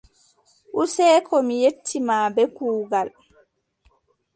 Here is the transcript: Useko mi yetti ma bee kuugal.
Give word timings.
Useko 0.83 1.35
mi 1.47 1.55
yetti 1.63 1.97
ma 2.07 2.17
bee 2.35 2.49
kuugal. 2.55 3.07